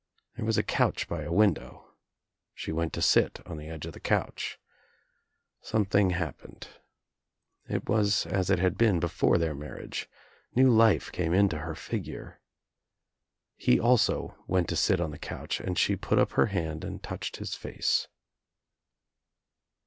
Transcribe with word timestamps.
There 0.35 0.45
was 0.45 0.57
a 0.57 0.63
couch 0.63 1.07
by 1.07 1.21
a 1.21 1.31
window. 1.31 1.93
She 2.55 2.71
went 2.71 2.91
to 2.93 3.03
sit 3.03 3.39
on 3.45 3.57
the 3.57 3.69
edge 3.69 3.85
of 3.85 3.93
the 3.93 3.99
couch. 3.99 4.57
Something 5.61 6.09
happened. 6.09 6.69
It 7.69 7.87
was 7.87 8.25
as 8.25 8.49
it 8.49 8.57
had 8.57 8.79
been 8.79 8.99
before 8.99 9.37
their 9.37 9.53
marriage. 9.53 10.09
New 10.55 10.71
life 10.71 11.11
came 11.11 11.33
into 11.35 11.59
her 11.59 11.75
figure. 11.75 12.41
He 13.55 13.79
also 13.79 14.35
went 14.47 14.67
to 14.69 14.75
sit 14.75 14.99
on 14.99 15.11
the 15.11 15.19
couch 15.19 15.59
and 15.59 15.77
she 15.77 15.95
put 15.95 16.17
up 16.17 16.31
her 16.31 16.47
hand 16.47 16.83
and 16.83 17.03
touched 17.03 17.37
his 17.37 17.53
face. 17.53 18.07